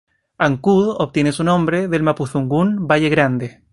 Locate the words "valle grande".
2.87-3.61